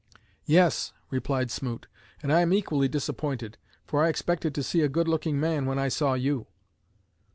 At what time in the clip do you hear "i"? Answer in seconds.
2.33-2.41, 4.03-4.07, 5.77-5.89